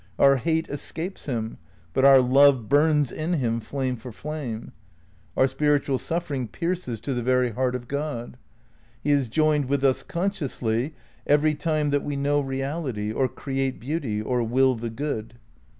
Our 0.17 0.37
hate 0.37 0.67
escapes 0.67 1.27
him, 1.27 1.59
but 1.93 2.03
our 2.03 2.21
love 2.21 2.67
burns 2.67 3.11
in 3.11 3.33
Mm, 3.35 3.61
flame 3.61 3.95
for 3.95 4.11
flame. 4.11 4.71
Our 5.37 5.45
spiritual 5.47 5.99
suffering 5.99 6.47
pierces 6.47 6.99
to 7.01 7.13
the 7.13 7.21
very 7.21 7.51
heart 7.51 7.75
of 7.75 7.87
God. 7.87 8.37
He 9.03 9.11
is 9.11 9.27
joined 9.29 9.65
with 9.65 9.83
us 9.85 10.01
consciously 10.01 10.95
every 11.27 11.53
time 11.53 11.91
that 11.91 12.01
we 12.03 12.15
know 12.15 12.41
reality, 12.41 13.11
or 13.11 13.27
create 13.27 13.79
beauty, 13.79 14.19
or 14.19 14.41
will 14.41 14.73
the 14.73 14.89
good. 14.89 15.35